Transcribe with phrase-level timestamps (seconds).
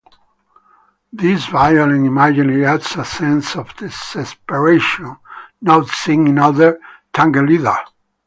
[1.13, 5.17] This violent imagery adds a sense of desperation
[5.61, 6.79] not seen in other
[7.13, 7.77] Tagelieder.